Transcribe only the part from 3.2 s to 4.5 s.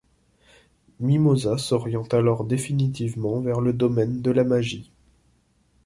vers le domaine de la